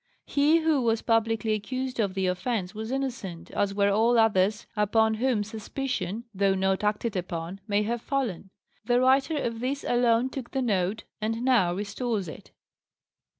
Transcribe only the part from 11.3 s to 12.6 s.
now restores it."